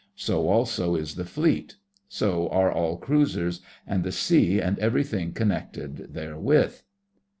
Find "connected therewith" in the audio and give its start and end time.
5.31-6.81